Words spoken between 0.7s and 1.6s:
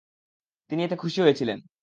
এতে খুশী হয়েছিলেন।